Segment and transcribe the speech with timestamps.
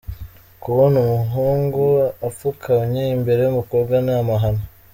[0.63, 1.81] Kubona umuhungu
[2.27, 4.63] apfukamye imbere y’umukobwa ni amahano.